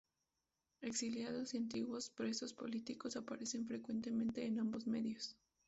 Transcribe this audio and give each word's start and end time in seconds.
Exiliados 0.81 1.53
y 1.53 1.57
antiguos 1.57 2.09
presos 2.09 2.55
políticos 2.55 3.15
aparecen 3.17 3.67
frecuentemente 3.67 4.47
en 4.47 4.57
ambos 4.57 4.87
medios. 4.87 5.37